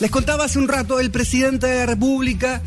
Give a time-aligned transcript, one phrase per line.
[0.00, 2.62] Les contaba hace un rato, el presidente de la República,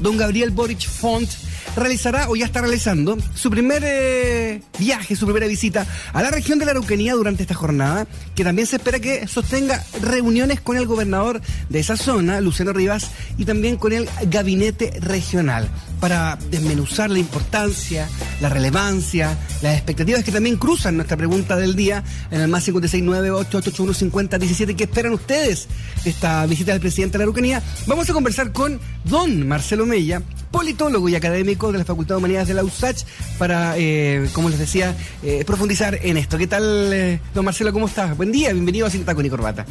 [0.00, 1.28] don Gabriel Boric Font,
[1.76, 6.58] realizará o ya está realizando su primer eh, viaje, su primera visita a la región
[6.58, 10.86] de la Araucanía durante esta jornada, que también se espera que sostenga reuniones con el
[10.86, 15.68] gobernador de esa zona, Luciano Rivas, y también con el gabinete regional,
[16.00, 18.08] para desmenuzar la importancia,
[18.40, 24.76] la relevancia, las expectativas que también cruzan nuestra pregunta del día en el más 569-8881-5017.
[24.76, 25.68] ¿Qué esperan ustedes
[26.04, 27.62] de esta visita del presidente de la Araucanía?
[27.86, 32.48] Vamos a conversar con don Marcelo Mella, politólogo y académico de la Facultad de Humanidades
[32.48, 33.04] de la USACH,
[33.38, 36.38] para, eh, como les decía, eh, profundizar en esto.
[36.38, 37.72] ¿Qué tal, eh, don Marcelo?
[37.72, 38.16] ¿Cómo estás?
[38.16, 39.64] Buen día, bienvenido a Cinta con y Corbata.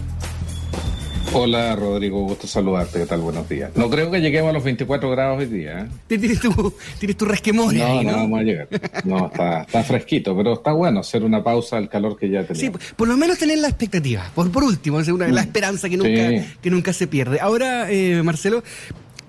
[1.32, 3.20] Hola Rodrigo, gusto saludarte, ¿qué tal?
[3.22, 3.70] Buenos días.
[3.76, 5.88] No creo que lleguemos a los 24 grados hoy día.
[6.08, 8.12] Tienes tu, tienes tu resquemor no, ahí, ¿no?
[8.14, 8.18] ¿no?
[8.18, 8.68] Vamos a llegar.
[9.04, 12.82] No, está, está fresquito, pero está bueno hacer una pausa al calor que ya tenemos.
[12.82, 15.98] Sí, por lo menos tener la expectativa, por, por último, es una, la esperanza que
[15.98, 16.46] nunca, Sí.
[16.64, 17.40] que nunca se pierde.
[17.40, 18.64] Ahora, eh, Marcelo,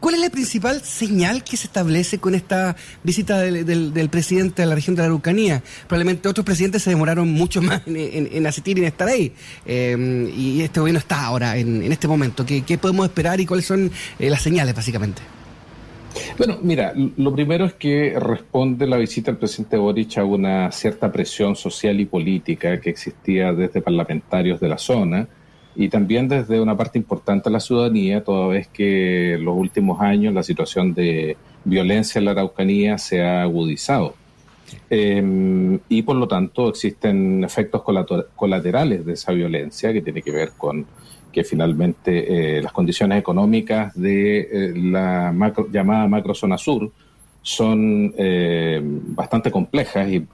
[0.00, 4.62] ¿cuál es la principal señal que se establece con esta visita del, del- del presidente
[4.62, 5.62] a la región de la Araucanía?
[5.86, 9.32] Probablemente otros presidentes se demoraron mucho más en, asistir y en estar ahí.
[9.66, 12.44] Eh, y este gobierno está ahora, en, en este momento.
[12.44, 15.22] ¿Qué, qué podemos esperar y cuáles son eh, las señales, básicamente?
[16.36, 21.12] Bueno, mira, lo primero es que responde la visita del presidente Boric a una cierta
[21.12, 25.28] presión social y política que existía desde parlamentarios de la zona
[25.76, 30.00] y también desde una parte importante de la ciudadanía, toda vez que en los últimos
[30.00, 34.14] años la situación de violencia en la Araucanía se ha agudizado.
[34.88, 37.82] Eh, y por lo tanto existen efectos
[38.36, 40.86] colaterales de esa violencia que tiene que ver con
[41.32, 46.90] que finalmente eh, las condiciones económicas de eh, la macro- llamada macrozona sur
[47.42, 50.26] son eh, bastante complejas y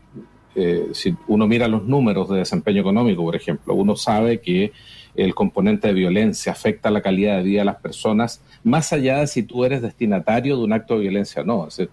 [0.54, 4.72] eh, si uno mira los números de desempeño económico, por ejemplo, uno sabe que
[5.16, 9.26] el componente de violencia afecta la calidad de vida de las personas, más allá de
[9.26, 11.68] si tú eres destinatario de un acto de violencia o no.
[11.68, 11.90] Es decir,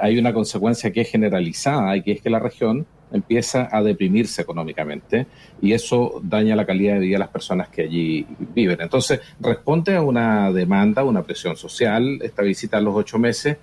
[0.00, 4.42] hay una consecuencia que es generalizada y que es que la región empieza a deprimirse
[4.42, 5.26] económicamente
[5.62, 8.80] y eso daña la calidad de vida de las personas que allí viven.
[8.80, 13.58] Entonces, responde a una demanda, una presión social, esta visita a los ocho meses.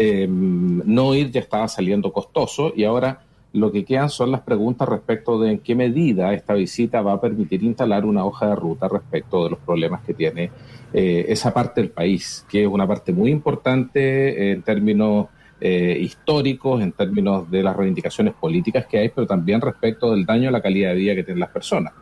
[0.00, 3.20] Eh, no ir ya estaba saliendo costoso y ahora
[3.52, 7.20] lo que quedan son las preguntas respecto de en qué medida esta visita va a
[7.20, 10.50] permitir instalar una hoja de ruta respecto de los problemas que tiene
[10.92, 15.26] eh, esa parte del país, que es una parte muy importante en términos
[15.60, 20.50] eh, históricos, en términos de las reivindicaciones políticas que hay, pero también respecto del daño
[20.50, 21.92] a la calidad de vida que tienen las personas.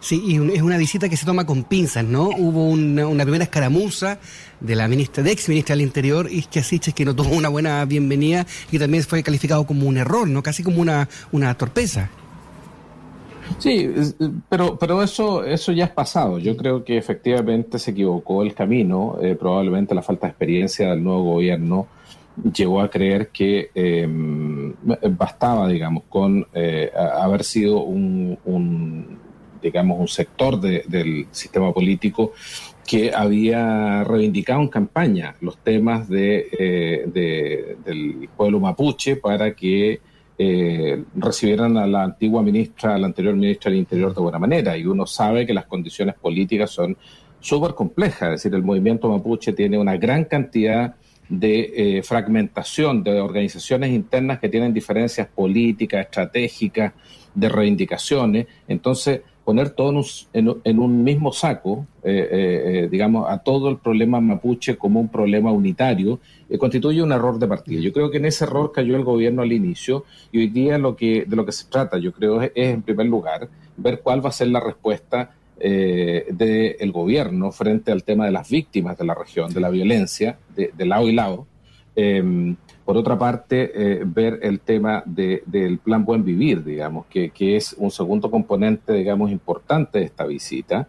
[0.00, 2.28] Sí, y un- es una visita que se toma con pinzas, ¿no?
[2.28, 4.18] Hubo una, una primera escaramuza
[4.60, 7.84] de la ministra, de ex ministra del Interior, Isquia Siches, que no tuvo una buena
[7.86, 10.42] bienvenida y también fue calificado como un error, ¿no?
[10.42, 12.10] Casi como una, una torpeza.
[13.58, 14.16] Sí, es-
[14.48, 16.38] pero, pero eso, eso ya es pasado.
[16.38, 19.16] Yo creo que efectivamente se equivocó el camino.
[19.22, 21.86] Eh, probablemente la falta de experiencia del nuevo gobierno
[22.52, 24.06] llegó a creer que eh,
[25.10, 28.36] bastaba, digamos, con eh, haber sido un,
[29.66, 32.32] digamos, un sector de- del sistema político
[32.86, 40.00] que había reivindicado en campaña los temas de, eh, de- del pueblo mapuche para que
[40.38, 44.76] eh, recibieran a la antigua ministra, a la anterior ministra del Interior de buena manera.
[44.76, 46.94] Y uno sabe que las condiciones políticas son
[47.40, 48.28] súper complejas.
[48.34, 50.94] Es decir, el movimiento mapuche tiene una gran cantidad
[51.28, 56.92] de eh, fragmentación de organizaciones internas que tienen diferencias políticas, estratégicas,
[57.34, 58.46] de reivindicaciones.
[58.68, 60.02] Entonces, poner todo
[60.32, 65.08] en un, mismo saco, eh, eh, eh, digamos, a todo el problema mapuche como un
[65.08, 66.18] problema unitario,
[66.58, 67.80] constituye un error de partida.
[67.80, 70.96] Yo creo que en ese error cayó el gobierno al inicio y hoy día lo
[70.96, 74.30] que, de lo que se trata, yo creo, es, en primer lugar ver cuál va
[74.30, 79.54] a ser la respuesta del gobierno frente al tema de las víctimas de la región,
[79.54, 81.46] de la violencia, de, de lado y lado.
[82.86, 87.56] Por otra parte, eh, ver el tema de- del plan Buen Vivir, digamos, que, que
[87.56, 90.86] es un segundo componente, digamos, importante de esta visita.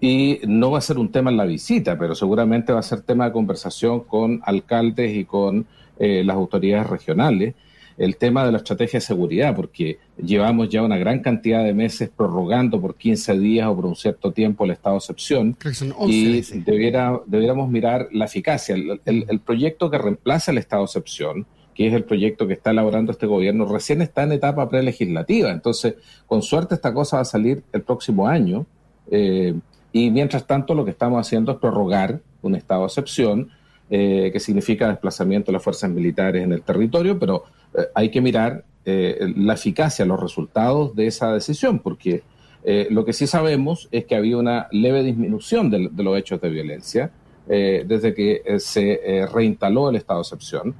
[0.00, 3.02] Y no va a ser un tema en la visita, pero seguramente va a ser
[3.02, 5.64] tema de conversación con alcaldes y con
[5.98, 7.54] eh, las autoridades regionales.
[7.98, 12.08] El tema de la estrategia de seguridad, porque llevamos ya una gran cantidad de meses
[12.16, 15.76] prorrogando por 15 días o por un cierto tiempo el estado de excepción Creo que
[15.78, 16.12] son 11
[16.54, 18.74] y debiera, debiéramos mirar la eficacia.
[18.76, 22.54] El, el- el proyecto que reemplaza el estado de excepción, que es el proyecto que
[22.54, 25.50] está elaborando este gobierno, recién está en etapa prelegislativa.
[25.50, 25.94] Entonces,
[26.26, 28.64] con suerte esta cosa va a salir el próximo año.
[29.10, 29.54] eh,
[29.90, 33.48] y mientras tanto, lo que estamos haciendo es prorrogar un estado de excepción,
[33.90, 37.44] eh, que significa desplazamiento de las fuerzas militares en el territorio, pero
[37.76, 42.22] eh, hay que mirar eh, la eficacia, los resultados de esa decisión, porque
[42.64, 46.50] Eh, lo que sí sabemos es que había una leve disminución de, los hechos de
[46.50, 47.10] violencia
[47.46, 50.74] desde que se reinstaló el estado de excepción.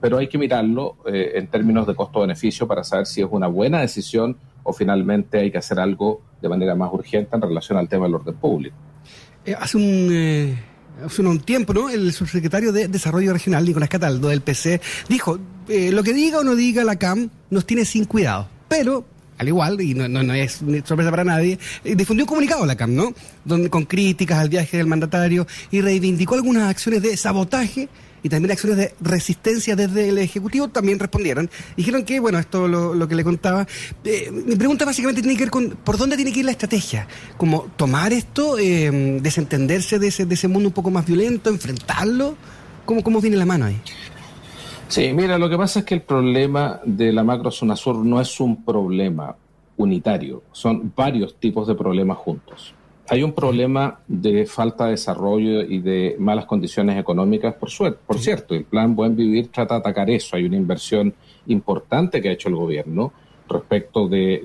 [0.00, 4.34] pero hay que mirarlo en términos de costo-beneficio para saber si es una buena decisión
[4.64, 8.14] o finalmente hay que hacer algo de manera más urgente en relación al tema del
[8.14, 8.74] orden público.
[9.56, 10.08] hace un
[11.04, 11.90] hace un tiempo, ¿no?
[11.90, 15.38] El subsecretario de Desarrollo Regional, Nicolás Cataldo, del PC, dijo,
[15.68, 18.48] eh, lo que diga o no diga la CAM nos tiene sin cuidado.
[18.68, 19.04] Pero,
[19.40, 23.14] al igual, y no, es sorpresa para nadie, eh, difundió un comunicado la CAM, ¿no?
[23.42, 27.88] Donde, con críticas al viaje del mandatario y reivindicó algunas acciones de sabotaje
[28.22, 31.48] y también acciones de resistencia desde el Ejecutivo también respondieron.
[31.74, 33.66] Dijeron que, bueno, esto lo, lo que le contaba.
[34.04, 37.08] Eh, mi pregunta básicamente tiene que ver con por dónde tiene que ir la estrategia.
[37.38, 42.36] Como tomar esto, eh, desentenderse de ese, de ese mundo un poco más violento, enfrentarlo.
[42.84, 43.80] ¿Cómo, ¿Cómo viene la mano ahí?
[44.90, 48.40] Sí, mira, lo que pasa es que el problema de la macrozona sur no es
[48.40, 49.36] un problema
[49.76, 52.74] unitario, son varios tipos de problemas juntos.
[53.08, 58.18] Hay un problema de falta de desarrollo y de malas condiciones económicas, por, suerte, por
[58.18, 58.56] cierto.
[58.56, 60.34] El plan Buen Vivir trata de atacar eso.
[60.34, 61.14] Hay una inversión
[61.46, 63.12] importante que ha hecho el gobierno
[63.48, 64.42] respecto de,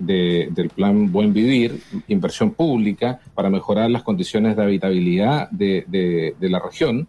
[0.51, 7.07] del plan Buen Vivir, inversión pública para mejorar las condiciones de habitabilidad de, la región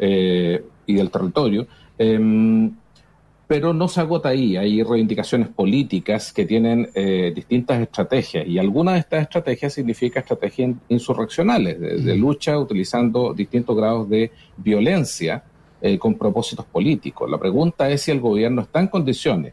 [0.00, 1.68] eh, y del territorio.
[2.02, 2.72] Em,
[3.46, 4.56] pero no se agota ahí.
[4.56, 10.74] Hay reivindicaciones políticas que tienen eh, distintas estrategias y alguna de estas estrategias significa estrategias
[10.88, 15.44] insurreccionales, de, lucha utilizando distintos grados de violencia
[15.80, 17.30] eh, con propósitos políticos.
[17.30, 19.52] La pregunta es si el gobierno está en condiciones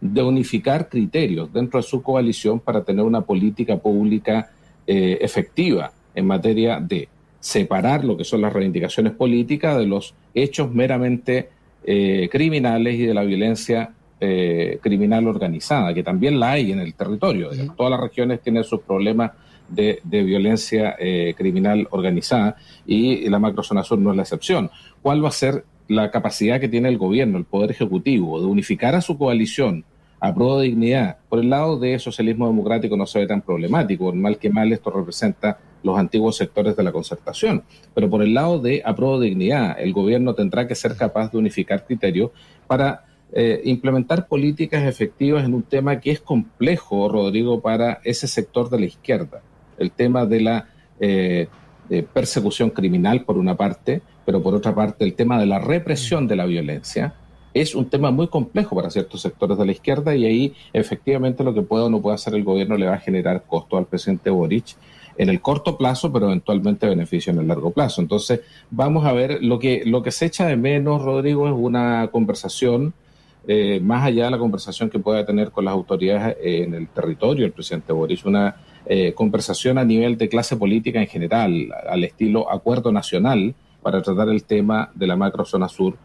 [0.00, 4.50] de unificar criterios dentro de su coalición para tener una política pública
[4.86, 7.08] eh, efectiva en materia de
[7.38, 11.55] separar lo que son las reivindicaciones políticas de los hechos meramente
[11.88, 16.94] eh, criminales y de la violencia eh, criminal organizada, que también la hay en el
[16.94, 17.50] territorio.
[17.76, 19.30] Todas las regiones tienen sus problemas
[19.68, 22.56] de, violencia eh, criminal organizada
[22.86, 24.68] y la macrozona sur no es la excepción.
[25.00, 28.96] ¿Cuál va a ser la capacidad que tiene el gobierno, el Poder Ejecutivo, de unificar
[28.96, 29.84] a su coalición
[30.18, 31.18] a pro de dignidad?
[31.28, 34.72] Por el lado de socialismo democrático no se ve tan problemático, por mal que mal
[34.72, 37.64] esto representa los antiguos sectores de la concertación.
[37.94, 41.84] Pero por el lado de aprobado dignidad, el gobierno tendrá que ser capaz de unificar
[41.86, 42.30] criterios
[42.66, 48.70] para eh, implementar políticas efectivas en un tema que es complejo, Rodrigo, para ese sector
[48.70, 49.42] de la izquierda.
[49.78, 50.68] El tema de la
[51.00, 51.48] eh,
[52.12, 56.36] persecución criminal, por una parte, pero por otra parte el tema de la represión de
[56.36, 57.14] la violencia
[57.54, 61.54] es un tema muy complejo para ciertos sectores de la izquierda y ahí efectivamente lo
[61.54, 64.28] que pueda o no pueda hacer el gobierno le va a generar costo al presidente
[64.28, 64.76] Boric
[65.18, 68.00] en el corto plazo, pero eventualmente beneficio en el largo plazo.
[68.00, 68.40] Entonces,
[68.70, 72.94] vamos a ver, lo que, lo que se echa de menos, Rodrigo, es una conversación,
[73.46, 76.88] eh, más allá de la conversación que pueda tener con las autoridades eh, en el
[76.88, 82.04] territorio, el presidente Boris, una eh, conversación a nivel de clase política en general, al
[82.04, 85.96] estilo acuerdo nacional, para tratar el tema de la macrozona sur,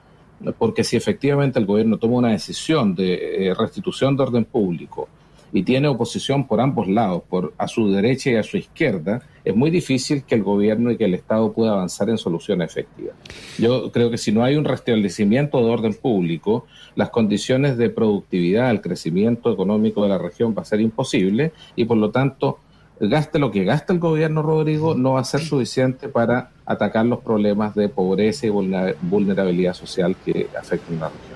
[0.58, 5.08] porque si efectivamente el gobierno toma una decisión de restitución de orden público,
[5.54, 9.56] y tiene oposición por ambos lados, por a su derecha y a su izquierda, es
[9.56, 13.16] muy difícil que el gobierno y que el Estado pueda avanzar en soluciones efectivas.
[13.58, 16.66] Yo creo que si no hay un restablecimiento de orden público,
[16.96, 21.86] las condiciones de productividad, el crecimiento económico de la región va a ser imposible y
[21.86, 22.60] por lo tanto,
[23.00, 27.20] gaste lo que gaste el gobierno, Rodrigo, no va a ser suficiente para atacar los
[27.20, 31.31] problemas de pobreza y vulnerabilidad social que afectan a la región.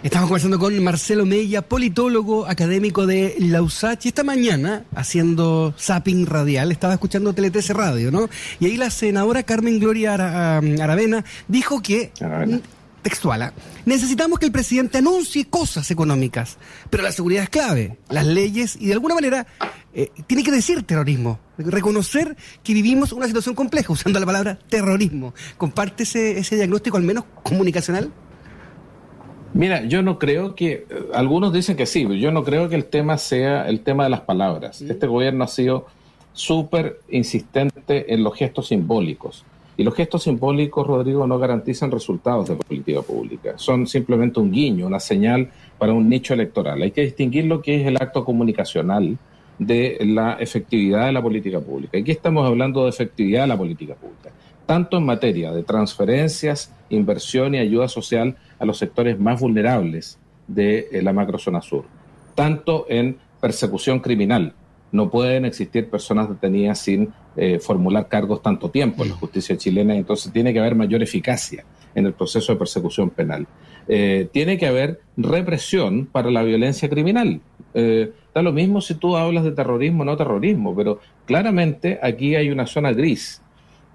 [0.00, 4.06] Estamos conversando con Marcelo Mella, politólogo académico de la USACH.
[4.06, 8.30] esta mañana, haciendo zapping radial, estaba escuchando Tele Radio, ¿no?
[8.60, 12.12] Y ahí la senadora Carmen Gloria Aravena dijo que,
[13.02, 13.52] textual, ¿ah?
[13.86, 16.58] necesitamos que el presidente anuncie cosas económicas,
[16.90, 19.48] pero la seguridad es clave, las leyes, y de alguna manera
[19.92, 25.34] eh, tiene que decir terrorismo, reconocer que vivimos una situación compleja, usando la palabra terrorismo.
[25.56, 28.12] ¿Comparte ese, ese diagnóstico, al menos comunicacional?
[29.54, 32.84] Mira, yo no creo que, algunos dicen que sí, pero yo no creo que el
[32.84, 34.82] tema sea el tema de las palabras.
[34.82, 35.86] Este gobierno ha sido
[36.32, 39.44] súper insistente en los gestos simbólicos.
[39.76, 43.54] Y los gestos simbólicos, Rodrigo, no garantizan resultados de política pública.
[43.56, 46.82] Son simplemente un guiño, una señal para un nicho electoral.
[46.82, 49.16] Hay que distinguir lo que es el acto comunicacional
[49.58, 51.98] de la efectividad de la política pública.
[51.98, 54.32] Aquí estamos hablando de efectividad de la política pública
[54.68, 60.88] tanto en materia de transferencias, inversión y ayuda social a los sectores más vulnerables de
[60.90, 61.84] eh, la macrozona sur,
[62.34, 64.54] tanto en persecución criminal.
[64.90, 69.94] No pueden existir personas detenidas sin eh, formular cargos tanto tiempo en la justicia chilena,
[69.94, 73.46] entonces tiene que haber mayor eficacia en el proceso de persecución penal.
[73.86, 77.40] Eh, tiene que haber represión para la violencia criminal.
[78.34, 82.50] Da lo mismo si tú hablas de terrorismo o no terrorismo, pero claramente aquí hay
[82.50, 83.40] una zona gris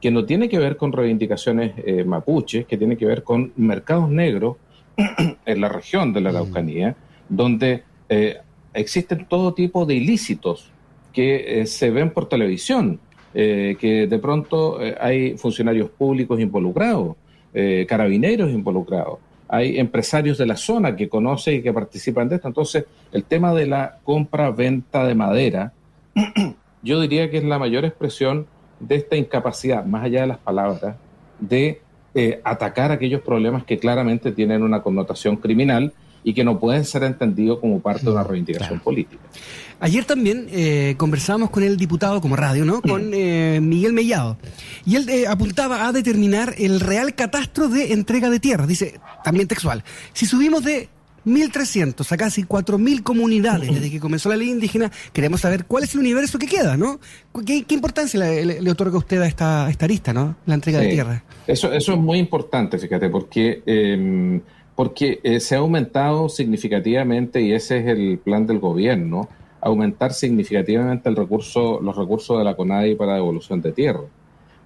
[0.04, 4.10] que no tiene que ver con reivindicaciones eh, mapuches, que tiene que ver con mercados
[4.10, 4.58] negros
[5.46, 6.36] en la región de la mm.
[6.36, 6.96] Araucanía,
[7.30, 8.36] donde eh,
[8.74, 10.70] existen todo tipo de ilícitos
[11.14, 13.00] que eh, se ven por televisión,
[13.34, 17.16] que de pronto hay funcionarios públicos involucrados,
[17.88, 19.18] carabineros involucrados,
[19.48, 22.48] hay empresarios de la zona que conocen y que participan de esto.
[22.48, 25.74] Entonces, el tema de la compra-venta de madera,
[26.84, 28.46] yo diría que es la mayor expresión
[28.88, 30.96] de esta incapacidad, más allá de las palabras,
[31.40, 31.82] de
[32.16, 37.04] eh, atacar aquellos problemas que claramente tienen una connotación criminal y que no pueden ser
[37.04, 39.22] entendidos como parte de una reivindicación política.
[39.80, 42.82] Ayer también eh, conversamos con el diputado como radio, ¿no?
[42.82, 44.38] Con eh, Miguel Mellado.
[44.86, 48.68] Y él apuntaba a determinar el real catastro de entrega de tierras.
[48.68, 50.88] Dice, también textual, si subimos de
[51.26, 55.94] 1.300 a casi 4.000 comunidades desde que comenzó la ley indígena, queremos saber cuál es
[55.94, 57.00] el universo que queda, ¿no?
[57.46, 60.36] ¿Qué, importancia le, otorga usted a esta, esta lista, ¿no?
[60.46, 61.24] La entrega de tierra.
[61.48, 64.42] Eso, eso es muy importante, fíjate, porque, em,
[64.76, 69.30] porque eh, se ha aumentado significativamente, y ese es el plan del gobierno,
[69.62, 74.02] aumentar significativamente el recurso, los recursos de la CONADI para devolución de tierra.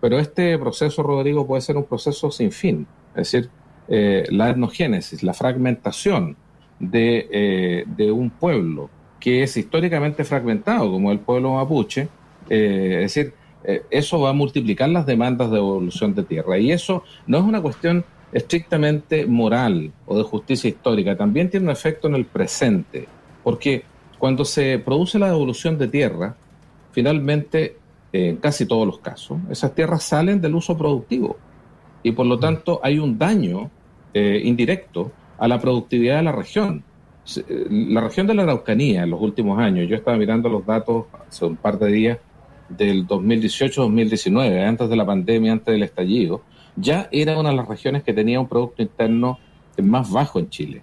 [0.02, 2.88] Pero este proceso, Rodrigo, puede ser un proceso sin fin.
[3.16, 3.50] Es decir,
[3.88, 6.36] eh, la etnogénesis, la fragmentación
[6.80, 12.08] eh, de, un pueblo que es históricamente fragmentado, como el pueblo mapuche,
[12.50, 16.60] eh, es decir, eh, eso va a multiplicar las demandas de evolución de tierra.
[16.60, 21.72] Y eso no es una cuestión estrictamente moral o de justicia histórica, también tiene un
[21.72, 23.08] efecto en el presente,
[23.44, 23.84] porque
[24.20, 26.36] cuando se produce la devolución de tierra,
[26.92, 27.78] finalmente,
[28.14, 31.38] en casi todos los casos, esas tierras salen del uso productivo
[32.04, 33.70] y por lo tanto hay un daño
[34.14, 36.84] indirecto a la productividad de la región.
[37.36, 41.06] Eh, la región de la Araucanía en los últimos años, yo estaba mirando los datos
[41.28, 42.18] hace un par de días
[42.70, 46.42] del 2018-2019, antes de la pandemia, antes del estallido,
[46.76, 49.40] ya era una de las regiones que tenía un Producto Interno
[49.82, 50.82] más bajo en Chile.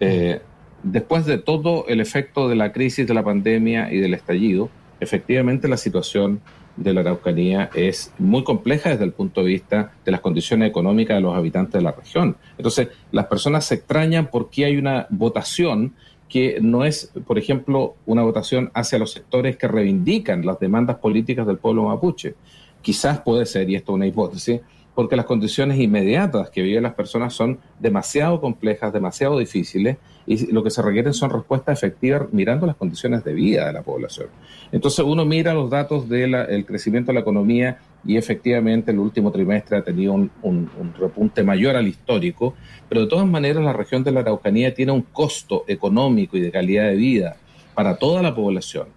[0.00, 0.40] Eh,
[0.82, 5.68] después de todo el efecto de la crisis de la pandemia y del estallido, efectivamente
[5.68, 6.40] la situación
[6.76, 11.16] de la Araucanía es muy compleja desde el punto de vista de las condiciones económicas
[11.16, 12.36] de los habitantes de la región.
[12.56, 15.94] Entonces, las personas se extrañan porque hay una votación
[16.28, 21.46] que no es, por ejemplo, una votación hacia los sectores que reivindican las demandas políticas
[21.46, 22.34] del pueblo mapuche.
[22.80, 24.60] Quizás puede ser, y esto es una hipótesis,
[25.00, 30.62] porque las condiciones inmediatas que viven las personas son demasiado complejas, demasiado difíciles, y lo
[30.62, 34.26] que se requieren son respuestas efectivas mirando las condiciones de vida de la población.
[34.70, 39.78] Entonces uno mira los datos del crecimiento de la economía y efectivamente el último trimestre
[39.78, 42.52] ha tenido un, un, repunte mayor al histórico,
[42.86, 46.50] pero de todas maneras la región de la Araucanía tiene un costo económico y de
[46.50, 47.36] calidad de vida
[47.74, 48.88] para toda la población,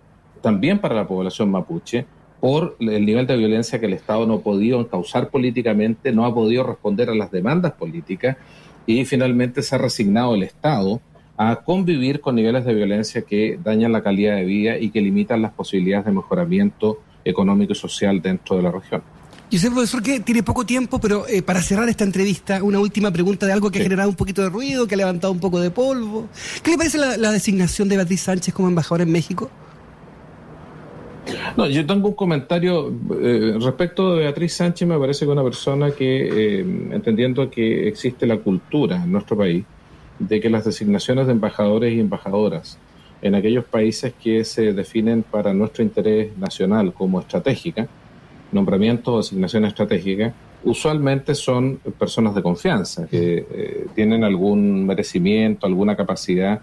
[0.42, 2.06] también para la población mapuche,
[2.44, 6.36] por el nivel de violencia que el Estado no ha podido encauzar políticamente, no ha
[6.36, 8.36] podido responder a las demandas políticas
[8.86, 11.00] y finalmente se ha resignado el Estado
[11.38, 15.42] a convivir con niveles de violencia que dañan la calidad de vida y que limitan
[15.42, 19.02] las posibilidades de mejoramiento económico y social dentro de la región.
[19.50, 23.10] Yo sé, profesor, que tiene poco tiempo, pero eh, para cerrar esta entrevista, una última
[23.10, 25.62] pregunta de algo que ha generado un poquito de ruido, que ha levantado un poco
[25.62, 26.28] de polvo.
[26.62, 29.50] ¿Qué le parece la designación de Beatriz Sánchez como embajadora en México?
[31.56, 35.92] No, yo tengo un comentario eh, respecto de Beatriz Sánchez, me parece que una persona
[35.92, 36.60] que, eh,
[36.92, 39.64] entendiendo que existe la cultura en nuestro país,
[40.20, 42.78] de que las designaciones de embajadores y embajadoras
[43.22, 47.88] en aquellos países que se definen para nuestro interés nacional como estratégica,
[48.52, 55.96] nombramientos o asignaciones estratégicas, usualmente son personas de confianza, que eh, tienen algún merecimiento, alguna
[55.96, 56.62] capacidad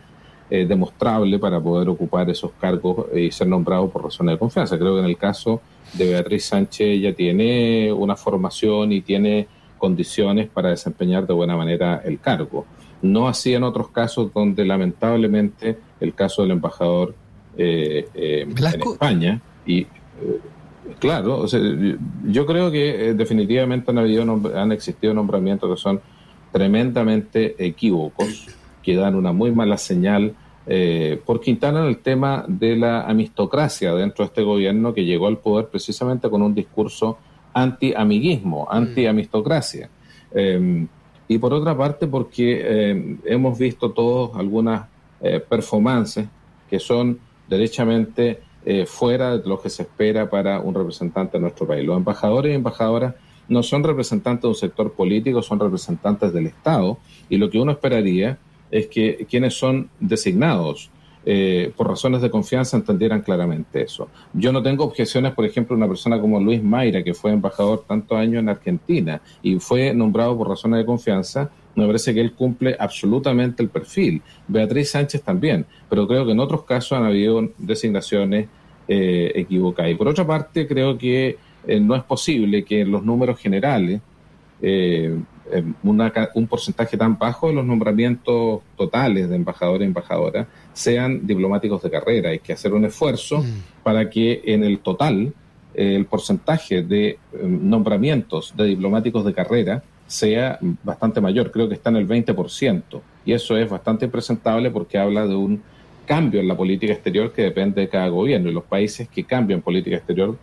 [0.52, 4.76] eh, demostrable para poder ocupar esos cargos y ser nombrado por razones de confianza.
[4.76, 5.60] Creo que en el caso
[5.92, 9.46] de Beatriz Sánchez ella tiene una formación y tiene
[9.78, 12.66] condiciones para desempeñar de buena manera el cargo.
[13.00, 17.14] No así en otros casos donde lamentablemente el caso del embajador
[17.56, 19.86] eh, eh, en España y
[20.98, 21.46] claro,
[22.26, 26.00] yo creo que definitivamente han, habido, han existido nombramientos que son
[26.50, 28.48] tremendamente equívocos
[28.82, 30.34] que dan una muy mala señal,
[30.66, 35.38] eh, porque instalan el tema de la amistocracia dentro de este gobierno que llegó al
[35.38, 37.18] poder precisamente con un discurso
[37.52, 38.74] anti-amiguismo, mm.
[38.74, 39.90] anti-amistocracia.
[40.32, 40.86] Em,
[41.28, 44.86] y por otra parte, porque em, hemos visto todos algunas
[45.20, 46.26] eh, performances
[46.68, 47.18] que son
[47.48, 51.84] derechamente eh, fuera de lo que se espera para un representante de nuestro país.
[51.84, 53.14] Los embajadores y embajadoras
[53.48, 57.72] no son representantes de un sector político, son representantes del Estado y lo que uno
[57.72, 58.38] esperaría
[58.70, 60.90] es que quienes son designados
[61.26, 64.08] eh, por razones de confianza entendieran claramente eso.
[64.32, 68.16] Yo no tengo objeciones, por ejemplo, una persona como Luis Mayra, que fue embajador tantos
[68.16, 72.74] años en Argentina y fue nombrado por razones de confianza, me parece que él cumple
[72.78, 74.22] absolutamente el perfil.
[74.48, 78.48] Beatriz Sánchez también, pero creo que en otros casos han habido designaciones
[78.88, 79.92] eh, equivocadas.
[79.92, 81.36] Y por otra parte, creo que
[81.66, 84.00] eh, no es posible que en los números generales
[86.34, 91.90] un porcentaje tan bajo de los nombramientos totales de embajadores y embajadoras sean diplomáticos de
[91.90, 92.30] carrera.
[92.30, 93.82] Hay que hacer un esfuerzo mm.
[93.82, 95.32] para que en el total
[95.74, 101.96] el porcentaje de nombramientos de diplomáticos de carrera sea bastante mayor, creo que está en
[101.96, 102.82] el 20%,
[103.24, 105.62] y eso es bastante presentable porque habla de un
[106.04, 109.62] cambio en la política exterior que depende de cada gobierno, y los países que cambian
[109.62, 110.36] política exterior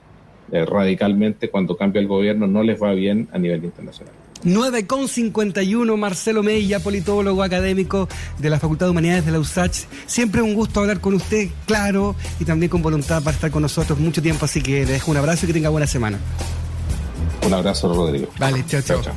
[0.53, 4.13] eh, radicalmente cuando cambia el gobierno no les va bien a nivel internacional.
[4.44, 9.86] 9,51 Marcelo Mella, politólogo académico de la Facultad de Humanidades de la USACH.
[10.06, 14.00] Siempre un gusto hablar con usted, claro, y también con voluntad para estar con nosotros
[14.00, 16.20] mucho tiempo, así que le dejo un abrazo y que tenga buena semana.
[17.46, 18.27] Un abrazo, Rodrigo.
[18.38, 18.82] Vale, chao.
[18.82, 19.01] chao.
[19.01, 19.13] chao.